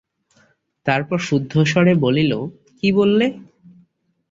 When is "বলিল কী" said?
1.95-2.89